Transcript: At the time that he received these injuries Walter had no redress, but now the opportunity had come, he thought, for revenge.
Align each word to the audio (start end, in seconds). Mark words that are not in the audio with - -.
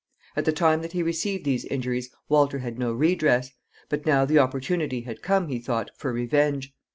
At 0.35 0.45
the 0.45 0.51
time 0.51 0.81
that 0.81 0.93
he 0.93 1.03
received 1.03 1.45
these 1.45 1.63
injuries 1.63 2.09
Walter 2.27 2.57
had 2.57 2.79
no 2.79 2.91
redress, 2.91 3.51
but 3.87 4.03
now 4.03 4.25
the 4.25 4.39
opportunity 4.39 5.01
had 5.01 5.21
come, 5.21 5.47
he 5.47 5.59
thought, 5.59 5.91
for 5.95 6.11
revenge. 6.11 6.73